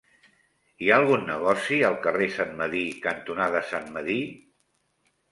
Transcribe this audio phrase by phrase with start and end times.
[0.83, 4.17] Hi ha algun negoci al carrer Sant Medir cantonada Sant Medir?